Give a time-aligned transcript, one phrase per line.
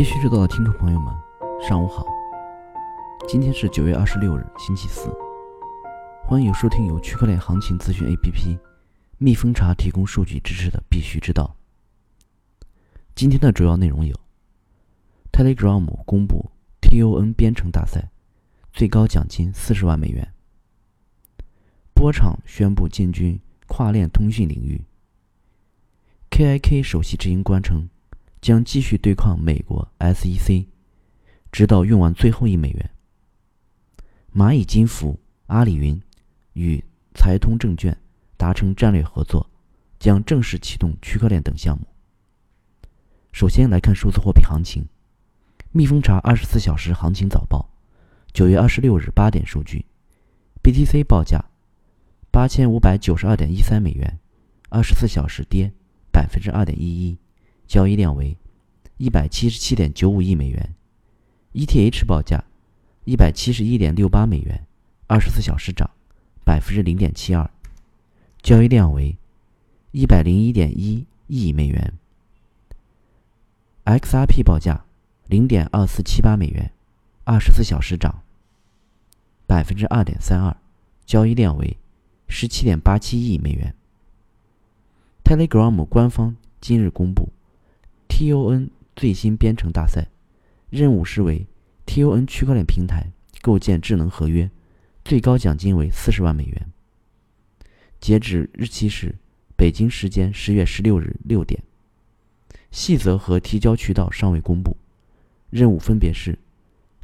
[0.00, 1.14] 必须知道的听众朋友们，
[1.60, 2.06] 上午好。
[3.28, 5.10] 今天是九月二十六日，星期四。
[6.24, 8.58] 欢迎收听由区块链行情资讯 APP
[9.18, 11.54] 蜜蜂茶提供数据支持的《必须知道》。
[13.14, 14.18] 今天的主要内容有
[15.30, 18.10] ：Telegram 公布 TON 编程大赛，
[18.72, 20.24] 最高奖金四十万美元；
[21.92, 24.82] 波场宣布进军跨链通讯领域
[26.30, 27.90] ；KIK 首席执行官称。
[28.40, 30.66] 将继续对抗美国 SEC，
[31.52, 32.90] 直到用完最后一美元。
[34.34, 36.00] 蚂蚁金服、阿里云
[36.52, 36.82] 与
[37.14, 37.96] 财通证券
[38.36, 39.50] 达成战略合作，
[39.98, 41.86] 将正式启动区块链等项目。
[43.32, 44.88] 首先来看数字货币行情，
[45.72, 47.68] 蜜蜂茶二十四小时行情早报，
[48.32, 49.84] 九月二十六日八点数据
[50.62, 51.44] ，BTC 报价
[52.30, 54.18] 八千五百九十二点一三美元，
[54.68, 55.72] 二十四小时跌
[56.10, 57.18] 百分之二点一一。
[57.70, 58.36] 交易量为
[58.96, 60.74] 一百七十七点九五亿美元
[61.52, 62.42] ，ETH 报价
[63.04, 64.66] 一百七十一点六八美元，
[65.06, 65.88] 二十四小时涨
[66.44, 67.48] 百分之零点七二，
[68.42, 69.16] 交易量为
[69.92, 71.94] 一百零一点一亿美元。
[73.84, 74.84] XRP 报价
[75.28, 76.72] 零点二四七八美元，
[77.22, 78.24] 二十四小时涨
[79.46, 80.56] 百分之二点三二，
[81.06, 81.76] 交易量为
[82.26, 83.72] 十七点八七亿美元。
[85.22, 87.28] Telegram 官方今日公布。
[88.20, 90.08] TON 最新编程大赛
[90.68, 91.46] 任务是为
[91.86, 94.50] TON 区块链平台构建智能合约，
[95.02, 96.68] 最高奖金为四十万美元。
[97.98, 99.14] 截止日期是
[99.56, 101.62] 北京时间十月十六日六点。
[102.70, 104.76] 细则和提交渠道尚未公布。
[105.48, 106.38] 任务分别是：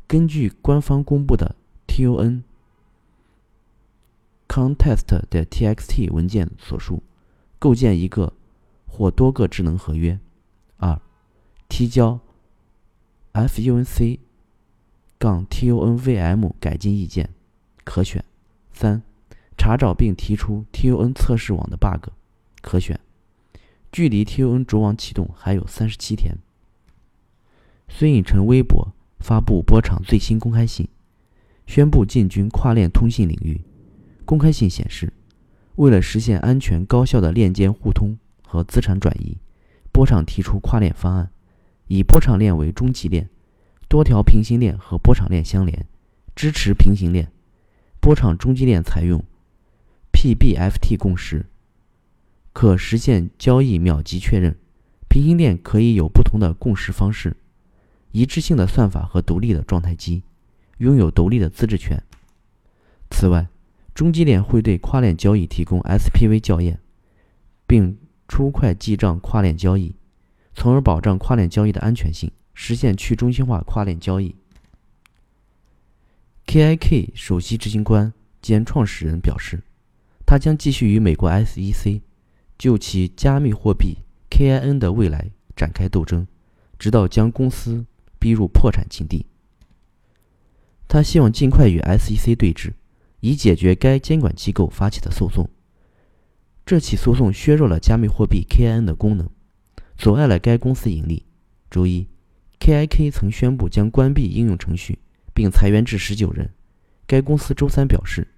[0.07, 1.57] 根据官方公布的
[1.89, 2.43] TON
[4.47, 7.03] contest 的 TXT 文件所述，
[7.59, 8.35] 构建一个
[8.87, 10.21] 或多个智能合约。
[10.79, 11.01] 二、
[11.69, 12.21] 提交
[13.33, 14.19] FUNC-
[15.19, 17.31] 杠 T U N V M 改进意见，
[17.85, 18.25] 可选。
[18.73, 19.03] 三、
[19.57, 22.11] 查找并提出 T U N 测试网的 bug，
[22.61, 23.01] 可选。
[23.91, 26.37] 距离 TON 主网启动还有三十七天。
[27.89, 30.87] 孙颖晨微博发布波场最新公开信，
[31.67, 33.63] 宣布进军跨链通信领域。
[34.27, 35.15] 公开信显示，
[35.77, 39.39] 为了实现安全高效的链间互通和资产转移。
[39.91, 41.31] 波场提出跨链方案，
[41.89, 43.29] 以波场链为中继链，
[43.89, 45.87] 多条平行链和波场链相连，
[46.35, 47.31] 支持平行链。
[48.01, 49.25] 波场中继链采用
[50.13, 51.47] PBFT 共识，
[52.53, 54.57] 可实现交易秒级确认。
[55.09, 57.37] 平行链可以有不同的共识方式，
[58.13, 60.23] 一致性的算法和独立的状态机，
[60.79, 62.03] 拥有独立的自治权。
[63.11, 63.49] 此外，
[63.95, 66.81] 中继链会对跨链交易提供 SPV 校验，
[67.67, 67.99] 并。
[68.29, 69.95] 出快记账跨链交易，
[70.57, 74.35] 从而保障跨链交易的安全性，实现去中心化跨链交易。
[76.47, 79.63] KIK 首席执行官兼创始人表示，
[80.25, 82.01] 他将继续与美国 SEC
[82.57, 83.99] 就其加密货币
[84.31, 86.27] KIN 的未来展开斗争，
[86.79, 87.85] 直到将公司
[88.19, 89.27] 逼入破产境地。
[90.89, 92.73] 他希望尽快与 SEC 对峙，
[93.21, 95.51] 以解决该监管机构发起的诉讼。
[96.65, 99.29] 这起诉讼削弱了加密货币 KIN 的功能，
[99.97, 101.25] 阻碍了该公司盈利。
[101.71, 102.07] 周一
[102.61, 104.99] ，KIK 曾宣布将关闭应用程序，
[105.35, 106.51] 并裁员至十九人。
[107.07, 108.29] 该公司周三表示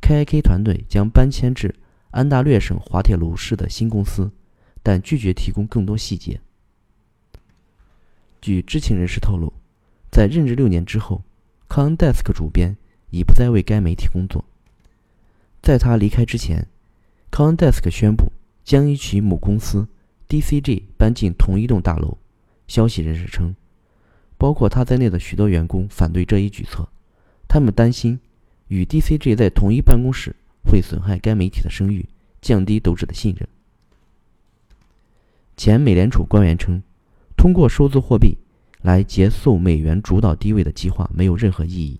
[0.00, 1.74] ，KIK 团队将搬迁至
[2.10, 4.30] 安大略省滑铁卢市的新公司，
[4.82, 6.40] 但拒绝提供更多细节。
[8.40, 9.52] 据知情人士透露，
[10.10, 11.22] 在任职六年之后
[11.68, 12.76] ，CoinDesk 主编
[13.10, 14.44] 已不再为该媒体工作。
[15.62, 16.66] 在他离开之前。
[17.30, 18.32] CoinDesk 宣布
[18.64, 19.86] 将与其母公司
[20.28, 22.18] DCG 搬进同一栋大楼。
[22.66, 23.56] 消息人士称，
[24.36, 26.88] 包括他在内的许多员工反对这一举措，
[27.48, 28.20] 他们担心
[28.66, 32.06] 与 DCG 在同一办公室会损害该媒体的声誉，
[32.42, 33.48] 降低读者的信任。
[35.56, 36.82] 前美联储官员称，
[37.36, 38.36] 通过数字货币
[38.82, 41.98] 来结束美元主导地位的计划没有任何意义。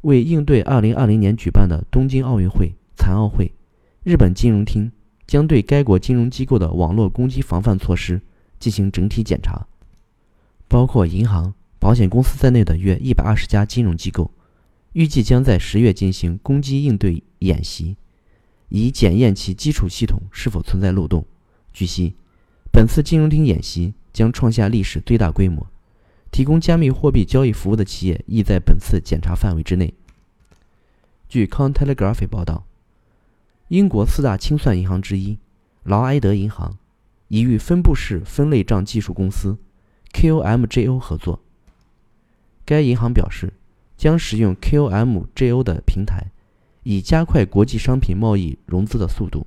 [0.00, 2.74] 为应对2020年举办的东京奥运会。
[2.96, 3.52] 残奥会，
[4.02, 4.90] 日本金融厅
[5.26, 8.20] 将对该国金融机构的网络攻击防范措施
[8.58, 9.66] 进行整体检查，
[10.68, 14.30] 包括银行、保险公司在内的约一百二十家金融机构，
[14.92, 17.96] 预计将在十月进行攻击应对演习，
[18.68, 21.24] 以检验其基础系统是否存在漏洞。
[21.72, 22.14] 据悉，
[22.70, 25.66] 本次金融厅演习将创下历史最大规模，
[26.30, 29.94] 提供加密货币交易服务的企业亦在本次检查范围之内。
[31.28, 32.66] 据《Con Telegraph》报道。
[33.74, 35.36] 英国四大清算银行之一
[35.82, 36.78] 劳埃德银行
[37.26, 39.58] 已与分布式分类账技术公司
[40.12, 41.40] ，KOMJO 合作。
[42.64, 43.52] 该银行表示，
[43.96, 46.30] 将使用 KOMJO 的平台，
[46.84, 49.44] 以加快国际商品贸易融资的速度。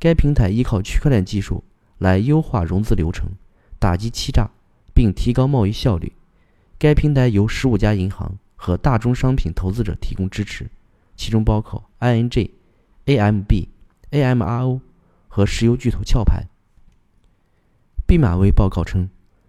[0.00, 1.62] 该平台依靠区块链技术
[1.98, 3.30] 来优化融资流程，
[3.78, 4.50] 打击欺诈，
[4.92, 6.12] 并提高贸易效率。
[6.80, 10.68] 该平台由十五家银行和大宗商品投资者提供支持，
[11.14, 12.50] 其中包括 ING、
[13.06, 13.68] AMB、
[14.10, 14.80] AMRO
[15.28, 16.46] 和石油巨头壳牌。
[18.06, 19.08] 毕马威报告称，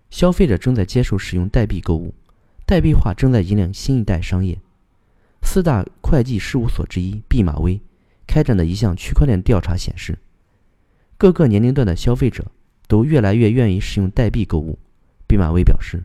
[0.09, 2.13] 消费者正在接受使用代币购物。
[2.65, 4.59] 代币化正在引领新一代商业。
[5.43, 7.81] 四大会计事务所之一毕马威
[8.27, 10.17] 开展的一项区块链调查显示，
[11.17, 12.45] 各个年龄段的消费者
[12.87, 14.79] 都越来越愿意使用代币购物。
[15.27, 16.03] 毕马威表示，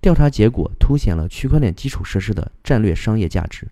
[0.00, 3.68] 调查结果凸显了区块链基础设施的战略商业价值，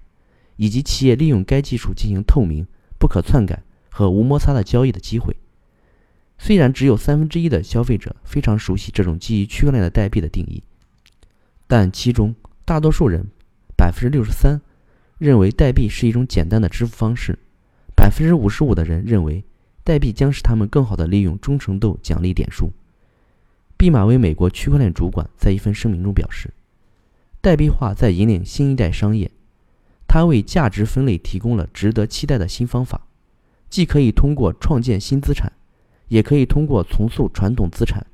[0.57, 2.67] 以及企业利用该技术进行透明、
[3.00, 5.35] 不可篡改和无摩擦的交易的机会。
[6.38, 10.62] 虽然只有三分之一的消费者非常熟悉这种基于区块链的代币的定义。
[11.67, 13.26] 但其中大多数人，
[13.76, 14.61] 百分之六十三，
[15.19, 17.35] 认为代币是一种简单的支付方式；
[17.97, 19.44] 百分之五十五的人认为
[19.85, 22.70] 代币将使他们更好地利用忠诚度奖励点数。
[23.76, 26.50] 毕马威美国区块链主管在一份声明中表示
[27.41, 29.31] ：“代币化在引领新一代商业，
[30.12, 33.07] 它为价值分类提供了值得期待的新方法，
[33.69, 35.53] 既可以通过创建新资产，
[36.09, 38.05] 也可以通过重塑传统资产，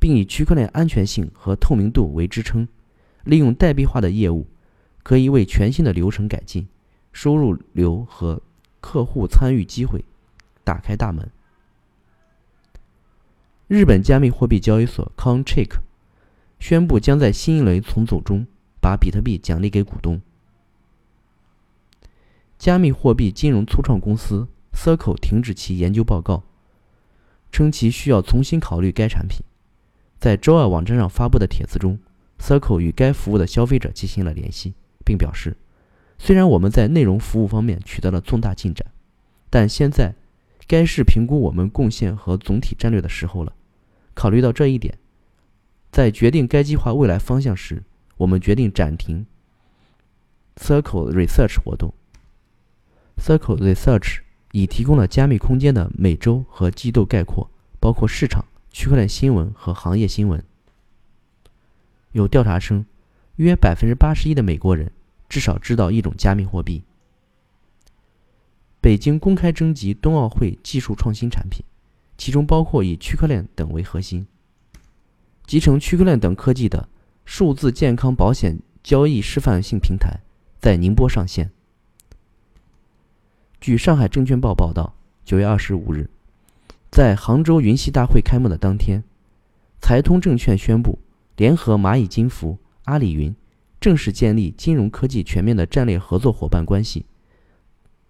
[0.00, 2.66] 并以区块链安全性和透明度为支撑。”
[3.24, 4.46] 利用代币化的业务，
[5.02, 6.66] 可以为全新的流程改进、
[7.12, 8.40] 收入流和
[8.80, 10.02] 客户参与机会
[10.64, 11.30] 打开大门。
[13.68, 15.72] 日本加密货币交易所 Conchick
[16.58, 18.46] 宣布，将在新一轮重组中
[18.80, 20.18] 把比特币奖励给股东。
[22.62, 26.44] 加密货币金融初创公司 Circle 停止其研究报告，
[27.50, 29.40] 称其需要重新考虑该产品。
[30.20, 31.98] 在周二网站上发布的帖子中。
[32.38, 34.74] Circle 与该服务的消费者进行了联系，
[35.04, 35.56] 并表示，
[36.18, 38.86] 虽然我们在内容服务方面取得了重大进展，
[39.50, 40.14] 但现在
[40.68, 43.52] 该是评估我们贡献和总体战略的时候了。
[44.14, 44.96] 考虑到这一点，
[45.90, 47.82] 在决定该计划未来方向时，
[48.18, 49.26] 我们决定暂停
[50.54, 51.92] Circle Research 活动。
[53.18, 54.20] Circle Research
[54.52, 57.48] 已提供了加密空间的每周和季度概括，
[57.80, 60.42] 包括市场、区块链新闻和行业新闻。
[62.12, 62.84] 有调查称，
[63.36, 64.92] 约百分之八十一的美国人
[65.28, 66.82] 至少知道一种加密货币。
[68.80, 71.64] 北京公开征集冬奥会技术创新产品，
[72.18, 74.26] 其中包括以区块链等为核心、
[75.46, 76.88] 集成区块链等科技的
[77.24, 80.20] 数字健康保险交易示范性平台，
[80.60, 81.50] 在宁波上线。
[83.62, 84.92] 据上海证券报报道，
[85.24, 86.10] 九月二十五日，
[86.90, 89.04] 在杭州云栖大会开幕的当天，
[89.80, 90.98] 财通证券宣布。
[91.36, 93.34] 联合蚂蚁金服、阿里云，
[93.80, 97.06] 正式建立金融科技全面的战略合作伙伴关系，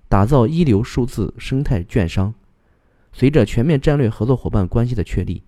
[0.08, 2.32] 打造一流数字生态券商。
[3.12, 5.42] 随着全面战略合作伙伴关系的确立，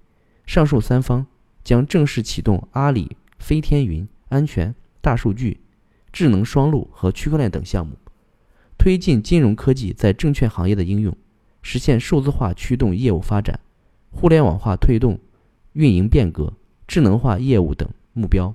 [0.44, 1.26] 上述三方
[1.64, 5.60] 将正式启动阿里飞天云、安全、大数据、
[6.12, 7.96] 智能双路和区块链等项目，
[8.76, 11.16] 推进金融科技在证券行业的应用，
[11.62, 13.60] 实现数字化驱动业务发展，
[14.10, 15.18] 互联网化推动
[15.72, 16.52] 运营变革。
[16.86, 18.54] 智能化业务等目标。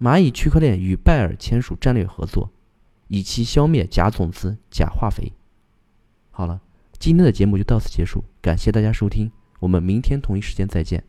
[0.00, 2.50] 蚂蚁区块链与拜耳签署战略合作，
[3.08, 5.32] 以期消灭假种子、假化肥。
[6.30, 6.62] 好了，
[6.98, 9.30] 今天的节目就到此结束，感谢大家收听，
[9.60, 11.04] 我们明天同一时间再见。